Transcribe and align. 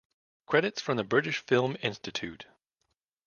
Credits 0.47 0.81
from 0.81 0.97
the 0.97 1.03
British 1.03 1.37
Film 1.41 1.77
Institute. 1.83 2.47